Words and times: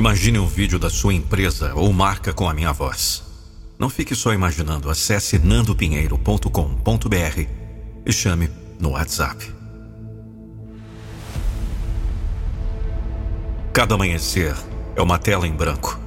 Imagine 0.00 0.38
um 0.38 0.46
vídeo 0.46 0.78
da 0.78 0.88
sua 0.88 1.12
empresa 1.12 1.74
ou 1.74 1.92
marca 1.92 2.32
com 2.32 2.48
a 2.48 2.54
minha 2.54 2.72
voz. 2.72 3.22
Não 3.78 3.90
fique 3.90 4.14
só 4.14 4.32
imaginando. 4.32 4.88
Acesse 4.88 5.38
nandopinheiro.com.br 5.38 7.46
e 8.06 8.10
chame 8.10 8.48
no 8.80 8.92
WhatsApp. 8.92 9.52
Cada 13.74 13.94
amanhecer 13.94 14.56
é 14.96 15.02
uma 15.02 15.18
tela 15.18 15.46
em 15.46 15.52
branco. 15.52 16.00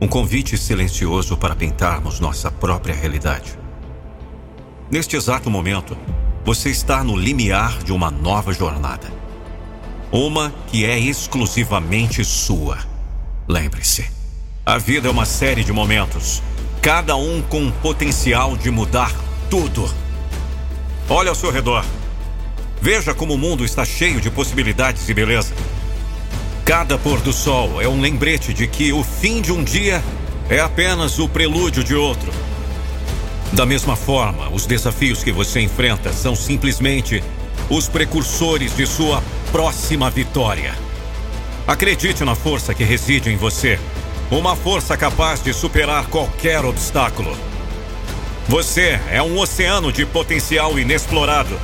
Um 0.00 0.08
convite 0.08 0.58
silencioso 0.58 1.36
para 1.36 1.54
pintarmos 1.54 2.18
nossa 2.18 2.50
própria 2.50 2.92
realidade. 2.92 3.56
Neste 4.90 5.14
exato 5.14 5.48
momento, 5.48 5.96
você 6.44 6.70
está 6.70 7.04
no 7.04 7.16
limiar 7.16 7.84
de 7.84 7.92
uma 7.92 8.10
nova 8.10 8.52
jornada. 8.52 9.23
Uma 10.14 10.54
que 10.68 10.84
é 10.84 10.96
exclusivamente 10.96 12.24
sua. 12.24 12.78
Lembre-se, 13.48 14.08
a 14.64 14.78
vida 14.78 15.08
é 15.08 15.10
uma 15.10 15.26
série 15.26 15.64
de 15.64 15.72
momentos, 15.72 16.40
cada 16.80 17.16
um 17.16 17.42
com 17.42 17.68
potencial 17.68 18.56
de 18.56 18.70
mudar 18.70 19.12
tudo. 19.50 19.92
Olhe 21.08 21.28
ao 21.28 21.34
seu 21.34 21.50
redor. 21.50 21.84
Veja 22.80 23.12
como 23.12 23.34
o 23.34 23.38
mundo 23.38 23.64
está 23.64 23.84
cheio 23.84 24.20
de 24.20 24.30
possibilidades 24.30 25.08
e 25.08 25.12
beleza. 25.12 25.52
Cada 26.64 26.96
pôr 26.96 27.20
do 27.20 27.32
sol 27.32 27.82
é 27.82 27.88
um 27.88 28.00
lembrete 28.00 28.54
de 28.54 28.68
que 28.68 28.92
o 28.92 29.02
fim 29.02 29.40
de 29.40 29.50
um 29.50 29.64
dia 29.64 30.00
é 30.48 30.60
apenas 30.60 31.18
o 31.18 31.28
prelúdio 31.28 31.82
de 31.82 31.96
outro. 31.96 32.32
Da 33.52 33.66
mesma 33.66 33.96
forma, 33.96 34.48
os 34.50 34.64
desafios 34.64 35.24
que 35.24 35.32
você 35.32 35.60
enfrenta 35.60 36.12
são 36.12 36.36
simplesmente 36.36 37.20
os 37.68 37.88
precursores 37.88 38.76
de 38.76 38.86
sua 38.86 39.20
próxima 39.54 40.10
vitória. 40.10 40.74
Acredite 41.64 42.24
na 42.24 42.34
força 42.34 42.74
que 42.74 42.82
reside 42.82 43.30
em 43.30 43.36
você, 43.36 43.78
uma 44.28 44.56
força 44.56 44.96
capaz 44.96 45.40
de 45.40 45.52
superar 45.52 46.08
qualquer 46.08 46.64
obstáculo. 46.64 47.36
Você 48.48 48.98
é 49.08 49.22
um 49.22 49.38
oceano 49.38 49.92
de 49.92 50.04
potencial 50.04 50.76
inexplorado. 50.76 51.56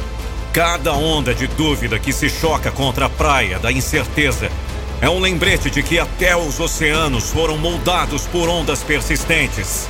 Cada 0.52 0.92
onda 0.92 1.34
de 1.34 1.48
dúvida 1.48 1.98
que 1.98 2.12
se 2.12 2.30
choca 2.30 2.70
contra 2.70 3.06
a 3.06 3.10
praia 3.10 3.58
da 3.58 3.72
incerteza 3.72 4.48
é 5.00 5.10
um 5.10 5.18
lembrete 5.18 5.68
de 5.68 5.82
que 5.82 5.98
até 5.98 6.36
os 6.36 6.60
oceanos 6.60 7.30
foram 7.30 7.58
moldados 7.58 8.24
por 8.28 8.48
ondas 8.48 8.84
persistentes. 8.84 9.88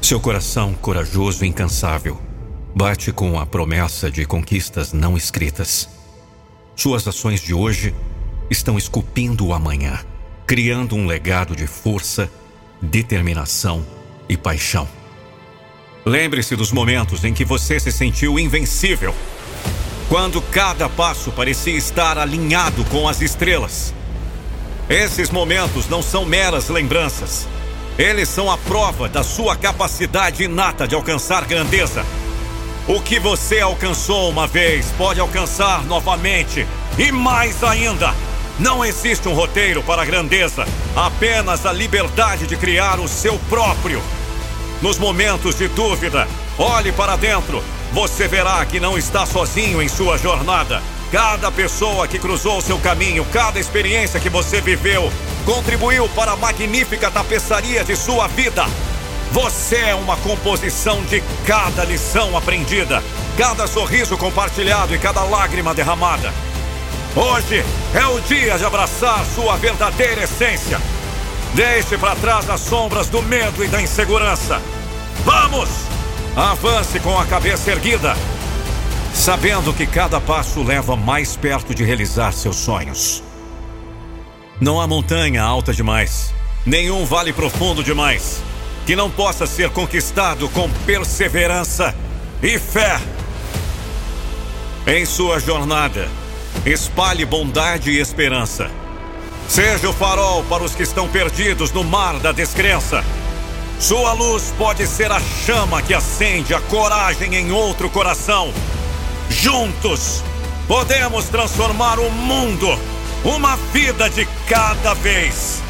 Seu 0.00 0.18
coração 0.18 0.72
corajoso 0.72 1.44
e 1.44 1.48
incansável 1.48 2.31
bate 2.74 3.12
com 3.12 3.38
a 3.38 3.44
promessa 3.44 4.10
de 4.10 4.24
conquistas 4.24 4.92
não 4.92 5.16
escritas. 5.16 5.88
Suas 6.74 7.06
ações 7.06 7.40
de 7.40 7.52
hoje 7.52 7.94
estão 8.50 8.78
esculpindo 8.78 9.46
o 9.46 9.52
amanhã, 9.52 9.98
criando 10.46 10.96
um 10.96 11.06
legado 11.06 11.54
de 11.54 11.66
força, 11.66 12.30
determinação 12.80 13.84
e 14.28 14.36
paixão. 14.36 14.88
Lembre-se 16.04 16.56
dos 16.56 16.72
momentos 16.72 17.24
em 17.24 17.32
que 17.32 17.44
você 17.44 17.78
se 17.78 17.92
sentiu 17.92 18.38
invencível 18.38 19.14
quando 20.08 20.42
cada 20.42 20.88
passo 20.88 21.30
parecia 21.30 21.76
estar 21.76 22.18
alinhado 22.18 22.84
com 22.86 23.08
as 23.08 23.20
estrelas. 23.20 23.94
Esses 24.88 25.30
momentos 25.30 25.88
não 25.88 26.02
são 26.02 26.24
meras 26.24 26.68
lembranças. 26.68 27.46
Eles 27.98 28.28
são 28.28 28.50
a 28.50 28.58
prova 28.58 29.08
da 29.08 29.22
sua 29.22 29.56
capacidade 29.56 30.42
inata 30.42 30.88
de 30.88 30.94
alcançar 30.94 31.44
grandeza. 31.44 32.04
O 32.86 33.00
que 33.00 33.18
você 33.18 33.60
alcançou 33.60 34.28
uma 34.28 34.46
vez 34.46 34.86
pode 34.98 35.20
alcançar 35.20 35.84
novamente 35.84 36.66
e 36.98 37.12
mais 37.12 37.62
ainda. 37.62 38.14
Não 38.58 38.84
existe 38.84 39.28
um 39.28 39.34
roteiro 39.34 39.82
para 39.82 40.02
a 40.02 40.04
grandeza, 40.04 40.66
apenas 40.94 41.64
a 41.64 41.72
liberdade 41.72 42.46
de 42.46 42.56
criar 42.56 42.98
o 43.00 43.08
seu 43.08 43.38
próprio. 43.48 44.02
Nos 44.80 44.98
momentos 44.98 45.56
de 45.56 45.68
dúvida, 45.68 46.26
olhe 46.58 46.92
para 46.92 47.16
dentro 47.16 47.62
você 47.92 48.26
verá 48.26 48.64
que 48.64 48.80
não 48.80 48.96
está 48.96 49.26
sozinho 49.26 49.82
em 49.82 49.88
sua 49.88 50.16
jornada. 50.16 50.82
Cada 51.12 51.52
pessoa 51.52 52.08
que 52.08 52.18
cruzou 52.18 52.62
seu 52.62 52.78
caminho, 52.78 53.24
cada 53.30 53.60
experiência 53.60 54.18
que 54.18 54.30
você 54.30 54.62
viveu, 54.62 55.12
contribuiu 55.44 56.08
para 56.08 56.32
a 56.32 56.36
magnífica 56.36 57.10
tapeçaria 57.10 57.84
de 57.84 57.94
sua 57.94 58.26
vida. 58.28 58.64
Você 59.32 59.76
é 59.76 59.94
uma 59.94 60.14
composição 60.18 61.02
de 61.04 61.22
cada 61.46 61.86
lição 61.86 62.36
aprendida, 62.36 63.02
cada 63.38 63.66
sorriso 63.66 64.14
compartilhado 64.18 64.94
e 64.94 64.98
cada 64.98 65.22
lágrima 65.24 65.72
derramada. 65.72 66.30
Hoje 67.16 67.64
é 67.94 68.06
o 68.08 68.20
dia 68.20 68.58
de 68.58 68.64
abraçar 68.66 69.24
sua 69.24 69.56
verdadeira 69.56 70.24
essência. 70.24 70.78
Deixe 71.54 71.96
para 71.96 72.14
trás 72.16 72.50
as 72.50 72.60
sombras 72.60 73.08
do 73.08 73.22
medo 73.22 73.64
e 73.64 73.68
da 73.68 73.80
insegurança. 73.80 74.60
Vamos! 75.24 75.70
Avance 76.36 77.00
com 77.00 77.18
a 77.18 77.24
cabeça 77.24 77.70
erguida, 77.70 78.14
sabendo 79.14 79.72
que 79.72 79.86
cada 79.86 80.20
passo 80.20 80.62
leva 80.62 80.94
mais 80.94 81.36
perto 81.38 81.74
de 81.74 81.82
realizar 81.82 82.32
seus 82.32 82.56
sonhos. 82.56 83.22
Não 84.60 84.78
há 84.78 84.86
montanha 84.86 85.42
alta 85.42 85.72
demais, 85.72 86.34
nenhum 86.66 87.06
vale 87.06 87.32
profundo 87.32 87.82
demais, 87.82 88.42
que 88.86 88.96
não 88.96 89.10
possa 89.10 89.46
ser 89.46 89.70
conquistado 89.70 90.48
com 90.48 90.68
perseverança 90.86 91.94
e 92.42 92.58
fé. 92.58 93.00
Em 94.86 95.04
sua 95.04 95.38
jornada, 95.38 96.08
espalhe 96.66 97.24
bondade 97.24 97.90
e 97.90 98.00
esperança. 98.00 98.70
Seja 99.48 99.88
o 99.88 99.92
farol 99.92 100.42
para 100.44 100.64
os 100.64 100.74
que 100.74 100.82
estão 100.82 101.08
perdidos 101.08 101.70
no 101.72 101.84
mar 101.84 102.18
da 102.18 102.32
descrença. 102.32 103.04
Sua 103.78 104.12
luz 104.12 104.54
pode 104.56 104.86
ser 104.86 105.10
a 105.10 105.20
chama 105.20 105.82
que 105.82 105.92
acende 105.92 106.54
a 106.54 106.60
coragem 106.60 107.34
em 107.34 107.52
outro 107.52 107.90
coração. 107.90 108.52
Juntos, 109.28 110.22
podemos 110.66 111.26
transformar 111.26 111.98
o 111.98 112.10
mundo, 112.10 112.78
uma 113.24 113.56
vida 113.72 114.08
de 114.08 114.26
cada 114.48 114.94
vez. 114.94 115.60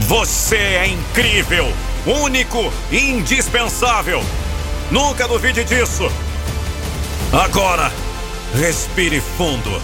Você 0.00 0.56
é 0.56 0.86
incrível, 0.86 1.72
único 2.08 2.72
indispensável. 2.90 4.22
Nunca 4.90 5.28
duvide 5.28 5.64
disso. 5.64 6.10
Agora, 7.32 7.92
respire 8.54 9.20
fundo, 9.20 9.80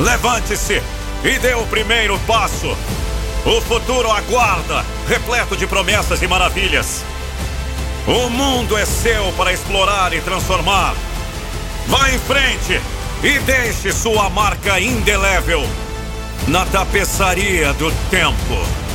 levante-se 0.00 0.82
e 1.22 1.38
dê 1.38 1.54
o 1.54 1.66
primeiro 1.66 2.18
passo. 2.20 2.76
O 3.44 3.60
futuro 3.60 4.10
aguarda, 4.10 4.84
repleto 5.06 5.56
de 5.56 5.66
promessas 5.66 6.22
e 6.22 6.26
maravilhas. 6.26 7.04
O 8.06 8.30
mundo 8.30 8.76
é 8.76 8.86
seu 8.86 9.32
para 9.36 9.52
explorar 9.52 10.12
e 10.12 10.20
transformar. 10.20 10.94
Vá 11.86 12.10
em 12.10 12.18
frente 12.18 12.80
e 13.22 13.38
deixe 13.40 13.92
sua 13.92 14.30
marca 14.30 14.80
indelével 14.80 15.62
na 16.48 16.64
tapeçaria 16.66 17.72
do 17.74 17.90
tempo. 18.10 18.85